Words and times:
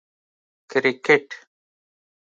🏏 0.69 0.73
کرکټ 1.05 1.27